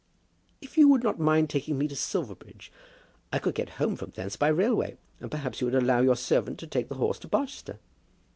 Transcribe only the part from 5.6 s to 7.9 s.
you would allow your servant to take the horse to Barchester."